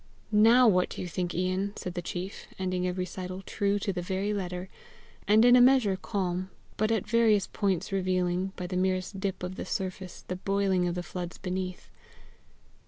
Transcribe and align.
"Now 0.31 0.67
what 0.67 0.89
do 0.89 0.99
you 0.99 1.07
think, 1.07 1.35
Ian?" 1.35 1.75
said 1.77 1.93
the 1.93 2.01
chief, 2.01 2.47
ending 2.57 2.87
a 2.87 2.91
recital 2.91 3.43
true 3.43 3.77
to 3.77 3.93
the 3.93 4.01
very 4.01 4.33
letter, 4.33 4.67
and 5.27 5.45
in 5.45 5.55
a 5.55 5.61
measure 5.61 5.95
calm, 5.95 6.49
but 6.75 6.89
at 6.89 7.05
various 7.05 7.45
points 7.45 7.91
revealing, 7.91 8.51
by 8.55 8.65
the 8.65 8.75
merest 8.77 9.19
dip 9.19 9.43
of 9.43 9.57
the 9.57 9.63
surface, 9.65 10.23
the 10.27 10.37
boiling 10.37 10.87
of 10.87 10.95
the 10.95 11.03
floods 11.03 11.37
beneath. 11.37 11.87